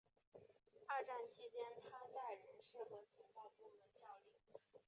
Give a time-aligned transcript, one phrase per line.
[0.87, 4.33] 二战期间他在人事和情报部门效力。